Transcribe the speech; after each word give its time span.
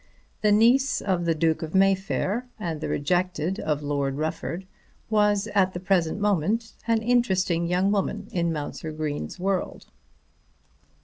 The 0.41 0.51
niece 0.51 0.99
of 0.99 1.25
the 1.25 1.35
Duke 1.35 1.61
of 1.61 1.75
Mayfair, 1.75 2.47
and 2.59 2.81
the 2.81 2.89
rejected 2.89 3.59
of 3.59 3.83
Lord 3.83 4.17
Rufford, 4.17 4.65
was 5.11 5.45
at 5.53 5.73
the 5.73 5.79
present 5.79 6.19
moment 6.19 6.73
an 6.87 7.03
interesting 7.03 7.67
young 7.67 7.91
woman 7.91 8.27
in 8.31 8.51
Mounser 8.51 8.91
Green's 8.91 9.39
world. 9.39 9.85